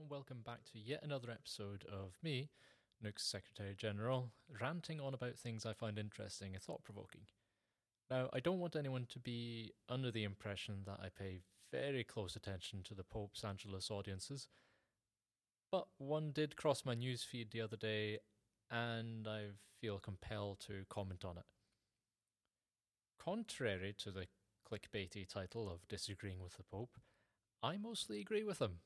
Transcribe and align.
welcome 0.00 0.42
back 0.44 0.64
to 0.64 0.78
yet 0.78 1.00
another 1.02 1.30
episode 1.30 1.84
of 1.84 2.16
me, 2.22 2.48
Nook's 3.02 3.24
Secretary 3.24 3.74
General, 3.76 4.30
ranting 4.60 5.00
on 5.00 5.12
about 5.12 5.36
things 5.36 5.66
I 5.66 5.72
find 5.72 5.98
interesting 5.98 6.54
and 6.54 6.62
thought 6.62 6.82
provoking. 6.82 7.22
Now, 8.10 8.30
I 8.32 8.40
don't 8.40 8.58
want 8.58 8.76
anyone 8.76 9.06
to 9.10 9.18
be 9.18 9.72
under 9.88 10.10
the 10.10 10.24
impression 10.24 10.82
that 10.86 11.00
I 11.02 11.08
pay 11.08 11.40
very 11.70 12.04
close 12.04 12.36
attention 12.36 12.82
to 12.84 12.94
the 12.94 13.04
Pope's 13.04 13.44
Angelus 13.44 13.90
audiences, 13.90 14.48
but 15.70 15.88
one 15.98 16.32
did 16.32 16.56
cross 16.56 16.84
my 16.84 16.94
newsfeed 16.94 17.50
the 17.50 17.60
other 17.60 17.76
day, 17.76 18.18
and 18.70 19.28
I 19.28 19.48
feel 19.80 19.98
compelled 19.98 20.60
to 20.60 20.84
comment 20.88 21.24
on 21.24 21.36
it. 21.36 21.44
Contrary 23.22 23.94
to 23.98 24.10
the 24.10 24.26
clickbaity 24.70 25.28
title 25.28 25.70
of 25.70 25.86
Disagreeing 25.88 26.42
with 26.42 26.56
the 26.56 26.62
Pope, 26.62 26.96
I 27.62 27.76
mostly 27.76 28.20
agree 28.20 28.42
with 28.42 28.60
him. 28.60 28.80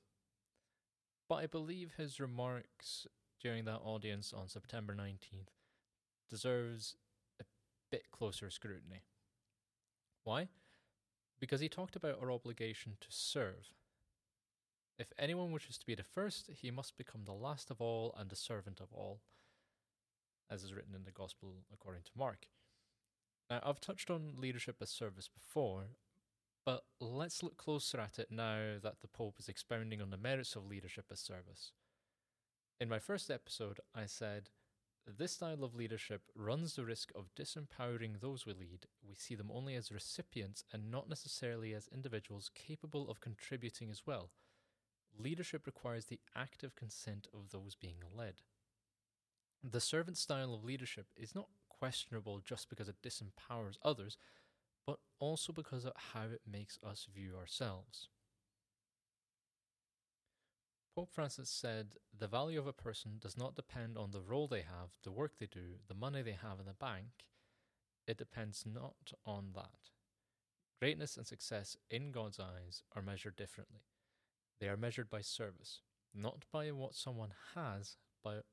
But 1.28 1.36
I 1.36 1.46
believe 1.46 1.94
his 1.96 2.20
remarks 2.20 3.06
during 3.40 3.64
that 3.64 3.80
audience 3.84 4.32
on 4.32 4.48
September 4.48 4.94
19th 4.94 5.50
deserves 6.30 6.96
a 7.40 7.44
bit 7.90 8.10
closer 8.10 8.50
scrutiny. 8.50 9.02
Why? 10.24 10.48
Because 11.40 11.60
he 11.60 11.68
talked 11.68 11.96
about 11.96 12.18
our 12.20 12.30
obligation 12.30 12.96
to 13.00 13.08
serve. 13.10 13.70
If 14.98 15.12
anyone 15.18 15.52
wishes 15.52 15.76
to 15.78 15.86
be 15.86 15.94
the 15.94 16.02
first, 16.02 16.48
he 16.52 16.70
must 16.70 16.96
become 16.96 17.24
the 17.24 17.32
last 17.32 17.70
of 17.70 17.80
all 17.80 18.14
and 18.16 18.30
the 18.30 18.36
servant 18.36 18.80
of 18.80 18.88
all, 18.92 19.20
as 20.50 20.62
is 20.62 20.72
written 20.72 20.94
in 20.94 21.04
the 21.04 21.10
Gospel 21.10 21.64
according 21.72 22.02
to 22.04 22.10
Mark. 22.16 22.46
Now, 23.50 23.60
I've 23.62 23.80
touched 23.80 24.10
on 24.10 24.34
leadership 24.38 24.76
as 24.80 24.90
service 24.90 25.28
before, 25.28 25.84
but 26.66 26.82
let's 27.00 27.44
look 27.44 27.56
closer 27.56 28.00
at 28.00 28.18
it 28.18 28.26
now 28.30 28.74
that 28.82 29.00
the 29.00 29.06
Pope 29.06 29.36
is 29.38 29.48
expounding 29.48 30.02
on 30.02 30.10
the 30.10 30.16
merits 30.16 30.56
of 30.56 30.66
leadership 30.66 31.06
as 31.12 31.20
service. 31.20 31.70
In 32.80 32.88
my 32.88 32.98
first 32.98 33.30
episode, 33.30 33.78
I 33.94 34.06
said, 34.06 34.50
This 35.06 35.32
style 35.32 35.62
of 35.62 35.76
leadership 35.76 36.22
runs 36.34 36.74
the 36.74 36.84
risk 36.84 37.12
of 37.14 37.30
disempowering 37.38 38.20
those 38.20 38.44
we 38.44 38.52
lead. 38.52 38.86
We 39.08 39.14
see 39.14 39.36
them 39.36 39.50
only 39.54 39.76
as 39.76 39.92
recipients 39.92 40.64
and 40.72 40.90
not 40.90 41.08
necessarily 41.08 41.72
as 41.72 41.88
individuals 41.94 42.50
capable 42.52 43.08
of 43.08 43.20
contributing 43.20 43.88
as 43.88 44.02
well. 44.04 44.30
Leadership 45.16 45.66
requires 45.66 46.06
the 46.06 46.20
active 46.34 46.74
consent 46.74 47.28
of 47.32 47.52
those 47.52 47.76
being 47.76 48.02
led. 48.12 48.42
The 49.62 49.80
servant 49.80 50.18
style 50.18 50.52
of 50.52 50.64
leadership 50.64 51.06
is 51.16 51.34
not 51.34 51.46
questionable 51.68 52.40
just 52.44 52.68
because 52.68 52.88
it 52.88 53.02
disempowers 53.02 53.76
others, 53.84 54.18
but 54.86 54.98
also 55.18 55.52
because 55.52 55.84
of 55.84 55.92
how 56.12 56.24
it 56.24 56.42
makes 56.50 56.78
us 56.86 57.06
view 57.12 57.34
ourselves. 57.36 58.08
Pope 60.94 61.10
Francis 61.12 61.50
said, 61.50 61.96
The 62.18 62.26
value 62.26 62.58
of 62.58 62.66
a 62.66 62.72
person 62.72 63.18
does 63.20 63.36
not 63.36 63.54
depend 63.54 63.98
on 63.98 64.12
the 64.12 64.22
role 64.22 64.48
they 64.48 64.62
have, 64.62 64.90
the 65.04 65.12
work 65.12 65.32
they 65.38 65.46
do, 65.46 65.76
the 65.88 65.94
money 65.94 66.22
they 66.22 66.32
have 66.40 66.58
in 66.58 66.66
the 66.66 66.72
bank. 66.72 67.26
It 68.06 68.16
depends 68.16 68.64
not 68.64 69.12
on 69.26 69.50
that. 69.54 69.90
Greatness 70.80 71.16
and 71.16 71.26
success 71.26 71.76
in 71.90 72.12
God's 72.12 72.40
eyes 72.40 72.82
are 72.94 73.02
measured 73.02 73.36
differently. 73.36 73.80
They 74.58 74.68
are 74.68 74.76
measured 74.76 75.10
by 75.10 75.20
service, 75.20 75.80
not 76.14 76.44
by 76.50 76.70
what 76.70 76.94
someone 76.94 77.32
has, 77.54 77.96
but 78.22 78.44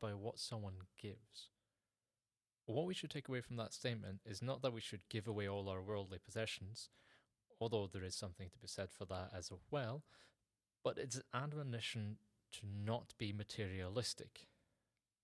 by 0.00 0.14
what 0.14 0.38
someone 0.38 0.74
gives. 1.00 1.50
What 2.66 2.86
we 2.86 2.94
should 2.94 3.10
take 3.10 3.28
away 3.28 3.40
from 3.40 3.56
that 3.56 3.72
statement 3.72 4.20
is 4.24 4.40
not 4.40 4.62
that 4.62 4.72
we 4.72 4.80
should 4.80 5.08
give 5.08 5.26
away 5.26 5.48
all 5.48 5.68
our 5.68 5.82
worldly 5.82 6.18
possessions, 6.24 6.90
although 7.60 7.86
there 7.86 8.04
is 8.04 8.14
something 8.14 8.50
to 8.50 8.58
be 8.58 8.68
said 8.68 8.90
for 8.90 9.04
that 9.06 9.30
as 9.36 9.50
well, 9.70 10.04
but 10.84 10.98
it's 10.98 11.16
an 11.16 11.22
admonition 11.34 12.18
to 12.52 12.60
not 12.66 13.14
be 13.18 13.32
materialistic. 13.32 14.46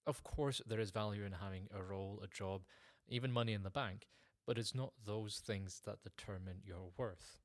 Of 0.07 0.23
course, 0.25 0.63
there 0.67 0.81
is 0.81 0.91
value 0.91 1.25
in 1.25 1.33
having 1.33 1.69
a 1.73 1.83
role, 1.83 2.21
a 2.23 2.27
job, 2.27 2.63
even 3.09 3.33
money 3.33 3.53
in 3.53 3.63
the 3.63 3.71
bank, 3.71 4.09
but 4.47 4.59
it's 4.59 4.75
not 4.75 4.95
those 5.05 5.43
things 5.45 5.83
that 5.85 6.03
determine 6.03 6.63
your 6.65 6.91
worth. 6.97 7.39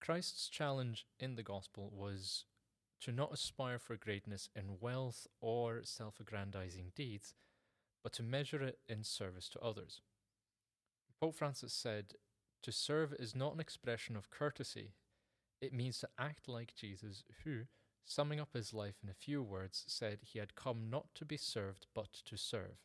Christ's 0.00 0.48
challenge 0.48 1.06
in 1.18 1.34
the 1.34 1.42
gospel 1.42 1.90
was 1.92 2.44
to 3.00 3.12
not 3.12 3.32
aspire 3.32 3.78
for 3.78 3.96
greatness 3.96 4.48
in 4.54 4.78
wealth 4.80 5.26
or 5.40 5.80
self 5.84 6.20
aggrandizing 6.20 6.92
deeds 6.94 7.34
but 8.06 8.12
to 8.12 8.22
measure 8.22 8.62
it 8.62 8.78
in 8.88 9.02
service 9.02 9.48
to 9.48 9.58
others. 9.58 10.00
Pope 11.18 11.34
Francis 11.34 11.72
said, 11.72 12.14
To 12.62 12.70
serve 12.70 13.12
is 13.18 13.34
not 13.34 13.52
an 13.52 13.58
expression 13.58 14.14
of 14.14 14.30
courtesy, 14.30 14.92
it 15.60 15.72
means 15.72 15.98
to 15.98 16.08
act 16.16 16.46
like 16.46 16.76
Jesus, 16.76 17.24
who, 17.42 17.62
summing 18.04 18.38
up 18.38 18.54
his 18.54 18.72
life 18.72 18.94
in 19.02 19.08
a 19.08 19.12
few 19.12 19.42
words, 19.42 19.82
said 19.88 20.18
he 20.22 20.38
had 20.38 20.54
come 20.54 20.88
not 20.88 21.06
to 21.16 21.24
be 21.24 21.36
served, 21.36 21.88
but 21.96 22.12
to 22.26 22.36
serve. 22.36 22.78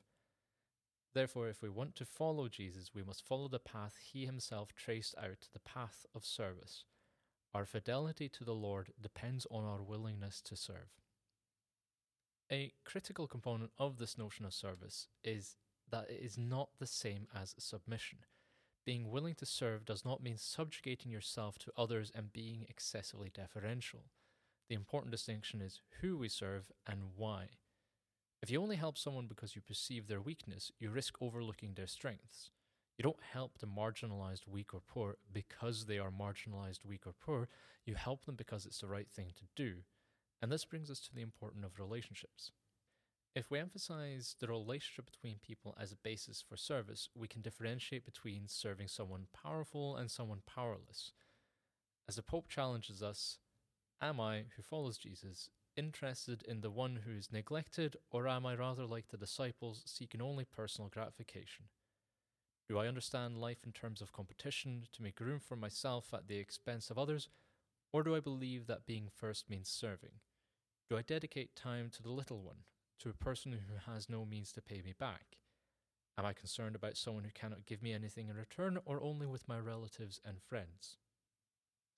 Therefore, 1.13 1.49
if 1.49 1.61
we 1.61 1.69
want 1.69 1.95
to 1.97 2.05
follow 2.05 2.47
Jesus, 2.47 2.89
we 2.95 3.03
must 3.03 3.23
follow 3.23 3.47
the 3.47 3.59
path 3.59 3.97
he 4.01 4.25
himself 4.25 4.73
traced 4.73 5.13
out, 5.19 5.49
the 5.53 5.59
path 5.59 6.03
of 6.15 6.25
service. 6.25 6.85
Our 7.53 7.67
fidelity 7.67 8.27
to 8.29 8.43
the 8.43 8.55
Lord 8.55 8.91
depends 8.99 9.45
on 9.51 9.65
our 9.65 9.83
willingness 9.83 10.41
to 10.45 10.55
serve. 10.55 10.89
A 12.51 12.73
critical 12.83 13.27
component 13.27 13.71
of 13.77 13.97
this 13.97 14.17
notion 14.17 14.43
of 14.43 14.53
service 14.53 15.07
is 15.23 15.55
that 15.89 16.09
it 16.09 16.19
is 16.21 16.37
not 16.37 16.67
the 16.79 16.87
same 16.87 17.27
as 17.33 17.55
submission. 17.57 18.19
Being 18.85 19.09
willing 19.09 19.35
to 19.35 19.45
serve 19.45 19.85
does 19.85 20.03
not 20.03 20.21
mean 20.21 20.37
subjugating 20.37 21.13
yourself 21.13 21.57
to 21.59 21.71
others 21.77 22.11
and 22.13 22.33
being 22.33 22.65
excessively 22.67 23.31
deferential. 23.33 24.01
The 24.67 24.75
important 24.75 25.11
distinction 25.11 25.61
is 25.61 25.79
who 26.01 26.17
we 26.17 26.27
serve 26.27 26.71
and 26.85 27.11
why. 27.15 27.51
If 28.41 28.51
you 28.51 28.61
only 28.61 28.75
help 28.75 28.97
someone 28.97 29.27
because 29.27 29.55
you 29.55 29.61
perceive 29.61 30.07
their 30.07 30.19
weakness, 30.19 30.73
you 30.77 30.89
risk 30.89 31.15
overlooking 31.21 31.75
their 31.75 31.87
strengths. 31.87 32.49
You 32.97 33.03
don't 33.03 33.23
help 33.31 33.59
the 33.59 33.67
marginalized, 33.67 34.45
weak, 34.45 34.73
or 34.73 34.81
poor 34.85 35.15
because 35.31 35.85
they 35.85 35.99
are 35.99 36.11
marginalized, 36.11 36.83
weak, 36.85 37.07
or 37.07 37.13
poor. 37.13 37.47
You 37.85 37.95
help 37.95 38.25
them 38.25 38.35
because 38.35 38.65
it's 38.65 38.81
the 38.81 38.87
right 38.87 39.09
thing 39.09 39.27
to 39.37 39.45
do. 39.55 39.83
And 40.41 40.51
this 40.51 40.65
brings 40.65 40.89
us 40.89 40.99
to 41.01 41.13
the 41.13 41.21
importance 41.21 41.65
of 41.65 41.79
relationships. 41.79 42.51
If 43.33 43.49
we 43.49 43.59
emphasize 43.59 44.35
the 44.39 44.47
relationship 44.47 45.05
between 45.05 45.37
people 45.41 45.75
as 45.79 45.91
a 45.91 45.97
basis 46.03 46.43
for 46.45 46.57
service, 46.57 47.09
we 47.15 47.27
can 47.27 47.41
differentiate 47.41 48.03
between 48.03 48.47
serving 48.47 48.87
someone 48.87 49.27
powerful 49.31 49.95
and 49.95 50.11
someone 50.11 50.41
powerless. 50.45 51.11
As 52.09 52.15
the 52.17 52.23
Pope 52.23 52.49
challenges 52.49 53.01
us, 53.01 53.37
am 54.01 54.19
I, 54.19 54.45
who 54.55 54.63
follows 54.63 54.97
Jesus, 54.97 55.49
interested 55.77 56.43
in 56.45 56.59
the 56.59 56.71
one 56.71 56.99
who 57.05 57.11
is 57.11 57.31
neglected, 57.31 57.95
or 58.09 58.27
am 58.27 58.45
I 58.45 58.55
rather 58.55 58.85
like 58.85 59.07
the 59.09 59.17
disciples 59.17 59.83
seeking 59.85 60.21
only 60.21 60.43
personal 60.43 60.89
gratification? 60.89 61.65
Do 62.67 62.79
I 62.79 62.87
understand 62.87 63.37
life 63.37 63.63
in 63.65 63.71
terms 63.71 64.01
of 64.01 64.11
competition 64.11 64.87
to 64.91 65.03
make 65.03 65.19
room 65.19 65.39
for 65.39 65.55
myself 65.55 66.13
at 66.13 66.27
the 66.27 66.37
expense 66.37 66.89
of 66.89 66.97
others, 66.97 67.29
or 67.93 68.03
do 68.03 68.15
I 68.15 68.19
believe 68.19 68.67
that 68.67 68.85
being 68.85 69.07
first 69.13 69.49
means 69.49 69.69
serving? 69.69 70.19
Do 70.91 70.97
I 70.97 71.03
dedicate 71.03 71.55
time 71.55 71.89
to 71.91 72.03
the 72.03 72.11
little 72.11 72.41
one, 72.41 72.65
to 72.99 73.09
a 73.09 73.13
person 73.13 73.53
who 73.53 73.89
has 73.89 74.09
no 74.09 74.25
means 74.25 74.51
to 74.51 74.61
pay 74.61 74.81
me 74.81 74.93
back? 74.99 75.37
Am 76.17 76.25
I 76.25 76.33
concerned 76.33 76.75
about 76.75 76.97
someone 76.97 77.23
who 77.23 77.29
cannot 77.33 77.65
give 77.65 77.81
me 77.81 77.93
anything 77.93 78.27
in 78.27 78.35
return, 78.35 78.77
or 78.83 79.01
only 79.01 79.25
with 79.25 79.47
my 79.47 79.57
relatives 79.57 80.19
and 80.25 80.41
friends? 80.41 80.97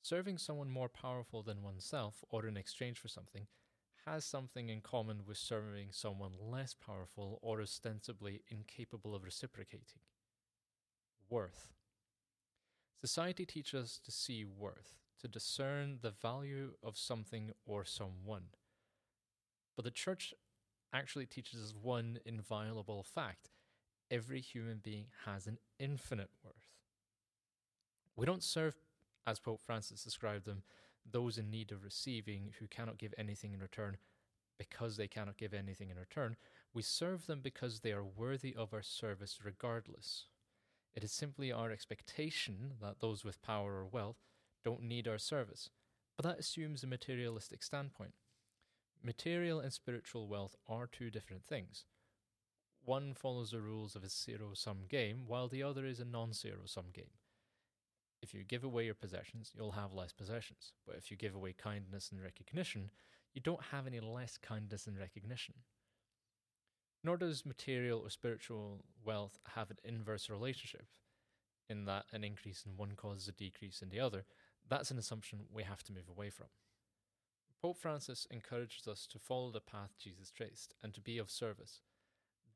Serving 0.04 0.38
someone 0.38 0.70
more 0.70 0.90
powerful 0.90 1.42
than 1.42 1.64
oneself, 1.64 2.24
or 2.30 2.46
in 2.46 2.56
exchange 2.56 3.00
for 3.00 3.08
something, 3.08 3.48
has 4.06 4.26
something 4.26 4.70
in 4.70 4.80
common 4.80 5.22
with 5.26 5.38
serving 5.38 5.88
someone 5.90 6.34
less 6.40 6.76
powerful 6.76 7.40
or 7.42 7.62
ostensibly 7.62 8.44
incapable 8.48 9.16
of 9.16 9.24
reciprocating 9.24 10.04
worth. 11.32 11.74
Society 13.02 13.48
teaches 13.48 13.86
us 13.86 14.00
to 14.06 14.12
see 14.12 14.46
worth, 14.46 15.00
to 15.20 15.28
discern 15.28 15.98
the 16.04 16.12
value 16.12 16.74
of 16.84 16.96
something 16.96 17.50
or 17.66 17.84
someone. 17.86 18.50
But 19.76 19.86
the 19.86 19.92
church 19.92 20.34
actually 20.94 21.26
teaches 21.26 21.62
us 21.62 21.74
one 21.80 22.20
inviolable 22.26 23.04
fact 23.04 23.50
every 24.12 24.42
human 24.42 24.80
being 24.84 25.06
has 25.26 25.48
an 25.48 25.58
infinite 25.80 26.30
worth. 26.44 26.70
We 28.16 28.28
don't 28.28 28.44
serve, 28.44 28.76
as 29.26 29.40
Pope 29.40 29.62
Francis 29.66 30.04
described 30.04 30.46
them, 30.46 30.64
those 31.10 31.38
in 31.38 31.50
need 31.50 31.72
of 31.72 31.84
receiving 31.84 32.52
who 32.60 32.68
cannot 32.68 33.00
give 33.00 33.14
anything 33.18 33.54
in 33.54 33.60
return 33.60 33.98
because 34.58 34.98
they 34.98 35.08
cannot 35.08 35.38
give 35.38 35.54
anything 35.54 35.90
in 35.90 35.98
return. 35.98 36.36
We 36.74 36.84
serve 36.84 37.26
them 37.26 37.42
because 37.42 37.80
they 37.80 37.92
are 37.92 38.04
worthy 38.04 38.56
of 38.56 38.74
our 38.74 38.84
service 38.84 39.40
regardless. 39.44 40.26
It 40.96 41.04
is 41.04 41.12
simply 41.12 41.52
our 41.52 41.72
expectation 41.72 42.74
that 42.82 43.00
those 43.00 43.26
with 43.26 43.42
power 43.42 43.74
or 43.74 43.86
wealth 43.86 44.22
don't 44.64 44.84
need 44.84 45.08
our 45.08 45.18
service, 45.18 45.70
but 46.16 46.24
that 46.26 46.40
assumes 46.40 46.84
a 46.84 46.88
materialistic 46.88 47.64
standpoint. 47.64 48.14
Material 49.06 49.60
and 49.60 49.74
spiritual 49.74 50.30
wealth 50.30 50.56
are 50.66 50.88
two 50.88 51.10
different 51.10 51.44
things. 51.44 51.84
One 52.86 53.14
follows 53.14 53.52
the 53.52 53.60
rules 53.60 53.98
of 53.98 54.04
a 54.04 54.10
zero 54.10 54.52
sum 54.54 54.86
game, 54.88 55.24
while 55.28 55.50
the 55.50 55.62
other 55.62 55.86
is 55.86 56.00
a 56.00 56.06
non 56.06 56.32
zero 56.32 56.62
sum 56.66 56.86
game. 56.94 57.12
If 58.22 58.34
you 58.34 58.46
give 58.46 58.64
away 58.64 58.86
your 58.86 58.94
possessions, 58.94 59.52
you'll 59.54 59.72
have 59.72 59.92
less 59.92 60.14
possessions. 60.14 60.72
But 60.88 60.96
if 60.96 61.12
you 61.12 61.18
give 61.18 61.36
away 61.36 61.52
kindness 61.52 62.12
and 62.12 62.24
recognition, 62.24 62.92
you 63.34 63.42
don't 63.42 63.64
have 63.72 63.88
any 63.88 64.00
less 64.00 64.38
kindness 64.38 64.88
and 64.88 64.98
recognition. 64.98 65.56
Nor 67.04 67.18
does 67.18 67.46
material 67.46 68.00
or 68.00 68.10
spiritual 68.10 68.86
wealth 69.04 69.38
have 69.56 69.70
an 69.70 69.78
inverse 69.84 70.30
relationship, 70.30 70.86
in 71.70 71.84
that 71.86 72.06
an 72.14 72.24
increase 72.24 72.64
in 72.66 72.78
one 72.78 72.94
causes 72.96 73.28
a 73.28 73.34
decrease 73.34 73.82
in 73.82 73.90
the 73.90 74.00
other. 74.00 74.24
That's 74.70 74.92
an 74.92 74.98
assumption 74.98 75.40
we 75.52 75.64
have 75.64 75.84
to 75.84 75.92
move 75.92 76.08
away 76.10 76.30
from. 76.30 76.48
Pope 77.64 77.78
Francis 77.78 78.28
encourages 78.30 78.90
us 78.90 79.08
to 79.08 79.18
follow 79.18 79.50
the 79.50 79.62
path 79.62 79.92
Jesus 79.98 80.30
traced 80.30 80.74
and 80.84 80.94
to 80.94 81.00
be 81.00 81.18
of 81.18 81.32
service. 81.32 81.80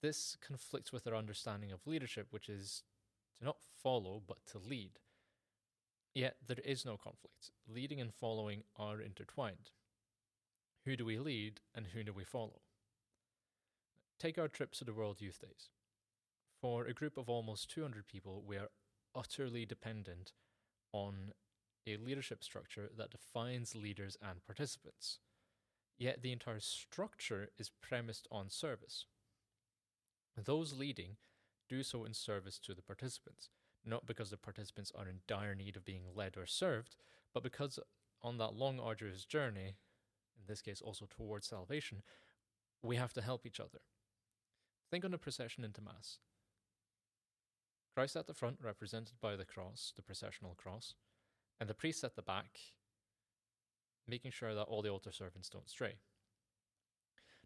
This 0.02 0.36
conflicts 0.46 0.92
with 0.92 1.08
our 1.08 1.16
understanding 1.16 1.72
of 1.72 1.88
leadership, 1.88 2.28
which 2.30 2.50
is 2.50 2.84
to 3.40 3.46
not 3.46 3.56
follow 3.82 4.22
but 4.28 4.46
to 4.48 4.58
lead. 4.58 5.00
Yet 6.14 6.36
there 6.46 6.58
is 6.66 6.84
no 6.84 6.98
conflict. 6.98 7.52
Leading 7.74 8.02
and 8.02 8.14
following 8.14 8.64
are 8.78 9.00
intertwined. 9.00 9.72
Who 10.84 10.98
do 10.98 11.06
we 11.06 11.18
lead 11.18 11.62
and 11.74 11.88
who 11.88 12.04
do 12.04 12.12
we 12.12 12.26
follow? 12.26 12.60
Take 14.20 14.38
our 14.38 14.50
trip 14.50 14.74
to 14.74 14.84
the 14.84 14.94
World 14.94 15.22
Youth 15.22 15.40
Days. 15.40 15.70
For 16.60 16.86
a 16.86 16.94
group 16.94 17.16
of 17.16 17.30
almost 17.30 17.72
200 17.72 18.08
people, 18.08 18.44
we 18.46 18.58
are 18.58 18.72
utterly 19.16 19.66
dependent 19.66 20.34
on 20.92 21.32
a 21.88 21.98
leadership 21.98 22.44
structure 22.44 22.90
that 22.98 23.12
defines 23.12 23.76
leaders 23.76 24.18
and 24.22 24.46
participants. 24.46 25.20
Yet 25.98 26.22
the 26.22 26.32
entire 26.32 26.60
structure 26.60 27.50
is 27.58 27.72
premised 27.82 28.28
on 28.32 28.50
service. 28.50 29.06
Those 30.36 30.74
leading 30.74 31.18
do 31.68 31.82
so 31.82 32.06
in 32.06 32.14
service 32.14 32.60
to 32.60 32.74
the 32.74 32.82
participants, 32.82 33.50
not 33.86 34.06
because 34.06 34.30
the 34.30 34.38
participants 34.38 34.92
are 34.96 35.08
in 35.08 35.22
dire 35.28 35.56
need 35.56 35.76
of 35.76 35.86
being 35.86 36.04
led 36.14 36.38
or 36.38 36.46
served, 36.46 36.96
but 37.34 37.44
because 37.44 37.80
on 38.22 38.38
that 38.38 38.54
long, 38.54 38.80
arduous 38.80 39.26
journey, 39.26 39.76
in 40.38 40.44
this 40.48 40.62
case 40.62 40.82
also 40.82 41.08
towards 41.10 41.48
salvation, 41.48 42.04
we 42.84 42.96
have 42.96 43.14
to 43.14 43.22
help 43.22 43.46
each 43.46 43.60
other. 43.60 43.80
Think 44.92 45.04
on 45.04 45.12
the 45.12 45.18
procession 45.18 45.64
into 45.64 45.82
Mass. 45.82 46.20
Christ 47.96 48.16
at 48.16 48.28
the 48.28 48.34
front, 48.34 48.60
represented 48.62 49.16
by 49.20 49.36
the 49.36 49.46
cross, 49.46 49.92
the 49.96 50.04
processional 50.04 50.56
cross, 50.56 50.94
and 51.60 51.70
the 51.70 51.74
priests 51.74 52.04
at 52.04 52.16
the 52.16 52.22
back, 52.22 52.60
making 54.08 54.32
sure 54.32 54.54
that 54.54 54.64
all 54.64 54.82
the 54.82 54.90
altar 54.90 55.12
servants 55.12 55.50
don't 55.50 55.70
stray. 55.70 55.96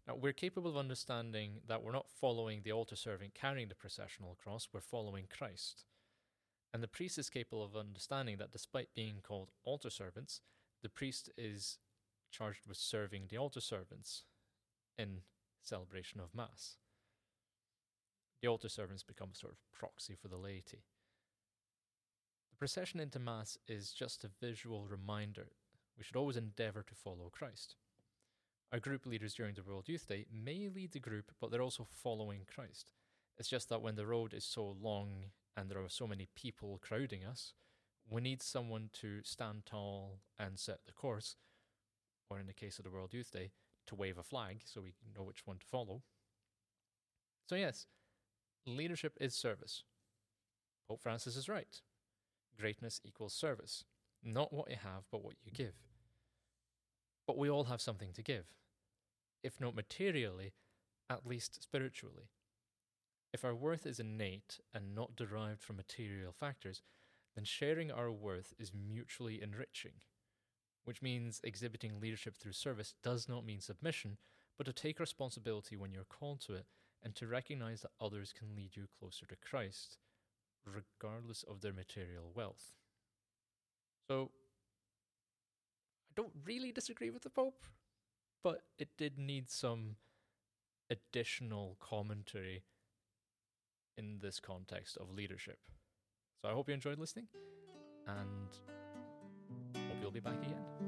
Now, 0.06 0.16
we're 0.16 0.32
capable 0.32 0.70
of 0.70 0.76
understanding 0.76 1.60
that 1.68 1.82
we're 1.82 1.92
not 1.92 2.10
following 2.10 2.62
the 2.62 2.72
altar 2.72 2.96
servant 2.96 3.34
carrying 3.34 3.68
the 3.68 3.74
processional 3.74 4.36
cross, 4.42 4.68
we're 4.72 4.80
following 4.80 5.26
Christ. 5.30 5.84
And 6.74 6.82
the 6.82 6.88
priest 6.88 7.18
is 7.18 7.30
capable 7.30 7.62
of 7.62 7.76
understanding 7.76 8.38
that 8.38 8.50
despite 8.50 8.88
being 8.94 9.16
called 9.22 9.50
altar 9.64 9.90
servants, 9.90 10.40
the 10.82 10.88
priest 10.88 11.30
is 11.36 11.78
charged 12.30 12.66
with 12.66 12.78
serving 12.78 13.26
the 13.28 13.36
altar 13.36 13.60
servants 13.60 14.24
in 14.98 15.18
celebration 15.62 16.18
of 16.18 16.34
Mass. 16.34 16.78
The 18.40 18.48
altar 18.48 18.68
servants 18.68 19.04
become 19.04 19.30
a 19.32 19.36
sort 19.36 19.52
of 19.52 19.58
proxy 19.78 20.16
for 20.20 20.28
the 20.28 20.36
laity. 20.36 20.82
The 22.52 22.58
procession 22.58 23.00
into 23.00 23.18
Mass 23.18 23.58
is 23.66 23.92
just 23.92 24.22
a 24.22 24.30
visual 24.40 24.86
reminder. 24.86 25.48
We 25.98 26.04
should 26.04 26.16
always 26.16 26.36
endeavour 26.36 26.84
to 26.86 26.94
follow 26.94 27.30
Christ. 27.32 27.76
Our 28.72 28.78
group 28.78 29.04
leaders 29.06 29.34
during 29.34 29.54
the 29.54 29.62
World 29.62 29.88
Youth 29.88 30.06
Day 30.06 30.26
may 30.32 30.68
lead 30.68 30.92
the 30.92 31.00
group, 31.00 31.32
but 31.40 31.50
they're 31.50 31.62
also 31.62 31.86
following 32.02 32.46
Christ. 32.46 32.92
It's 33.38 33.48
just 33.48 33.68
that 33.70 33.82
when 33.82 33.96
the 33.96 34.06
road 34.06 34.32
is 34.32 34.44
so 34.44 34.76
long 34.80 35.32
and 35.56 35.70
there 35.70 35.82
are 35.82 35.88
so 35.88 36.06
many 36.06 36.28
people 36.36 36.78
crowding 36.80 37.24
us, 37.24 37.54
we 38.08 38.20
need 38.20 38.42
someone 38.42 38.90
to 39.00 39.22
stand 39.24 39.66
tall 39.66 40.20
and 40.38 40.58
set 40.58 40.84
the 40.86 40.92
course, 40.92 41.36
or 42.30 42.38
in 42.38 42.46
the 42.46 42.52
case 42.52 42.78
of 42.78 42.84
the 42.84 42.90
World 42.90 43.12
Youth 43.12 43.30
Day, 43.30 43.50
to 43.86 43.94
wave 43.94 44.18
a 44.18 44.22
flag 44.22 44.62
so 44.64 44.80
we 44.82 44.92
know 45.16 45.24
which 45.24 45.46
one 45.46 45.58
to 45.58 45.66
follow. 45.66 46.02
So, 47.48 47.56
yes, 47.56 47.86
leadership 48.66 49.16
is 49.20 49.34
service. 49.34 49.84
Pope 50.86 51.02
Francis 51.02 51.36
is 51.36 51.48
right. 51.48 51.80
Greatness 52.58 53.00
equals 53.04 53.34
service. 53.34 53.84
Not 54.22 54.52
what 54.52 54.70
you 54.70 54.76
have, 54.82 55.04
but 55.10 55.24
what 55.24 55.34
you 55.44 55.50
give. 55.52 55.74
But 57.26 57.38
we 57.38 57.50
all 57.50 57.64
have 57.64 57.80
something 57.80 58.12
to 58.12 58.22
give 58.22 58.46
if 59.42 59.60
not 59.60 59.74
materially, 59.74 60.52
at 61.10 61.26
least 61.26 61.62
spiritually. 61.62 62.30
If 63.32 63.44
our 63.44 63.54
worth 63.54 63.86
is 63.86 63.98
innate 63.98 64.60
and 64.74 64.94
not 64.94 65.16
derived 65.16 65.62
from 65.62 65.76
material 65.76 66.32
factors, 66.32 66.82
then 67.34 67.44
sharing 67.44 67.90
our 67.90 68.10
worth 68.10 68.52
is 68.58 68.72
mutually 68.74 69.42
enriching, 69.42 69.92
which 70.84 71.02
means 71.02 71.40
exhibiting 71.42 71.98
leadership 72.00 72.36
through 72.36 72.52
service 72.52 72.94
does 73.02 73.28
not 73.28 73.44
mean 73.44 73.60
submission, 73.60 74.18
but 74.58 74.64
to 74.66 74.72
take 74.72 75.00
responsibility 75.00 75.76
when 75.76 75.92
you're 75.92 76.04
called 76.04 76.40
to 76.42 76.54
it 76.54 76.66
and 77.02 77.14
to 77.16 77.26
recognize 77.26 77.80
that 77.80 77.90
others 78.00 78.34
can 78.36 78.54
lead 78.54 78.76
you 78.76 78.86
closer 78.98 79.26
to 79.26 79.36
Christ, 79.36 79.96
regardless 80.66 81.42
of 81.42 81.60
their 81.60 81.72
material 81.72 82.30
wealth. 82.34 82.76
So, 84.08 84.30
I 86.10 86.14
don't 86.14 86.32
really 86.44 86.72
disagree 86.72 87.10
with 87.10 87.22
the 87.22 87.30
Pope 87.30 87.64
but 88.42 88.62
it 88.78 88.88
did 88.96 89.18
need 89.18 89.50
some 89.50 89.96
additional 90.90 91.76
commentary 91.80 92.64
in 93.96 94.18
this 94.20 94.40
context 94.40 94.96
of 94.96 95.10
leadership. 95.10 95.58
So 96.40 96.48
I 96.48 96.52
hope 96.52 96.68
you 96.68 96.74
enjoyed 96.74 96.98
listening 96.98 97.28
and 98.06 98.48
hope 99.76 99.96
you'll 100.00 100.10
be 100.10 100.20
back 100.20 100.42
again. 100.42 100.81